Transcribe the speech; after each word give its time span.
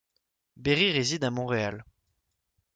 Berry 0.57 0.91
réside 0.93 1.23
à 1.25 1.29
Montréal. 1.29 1.85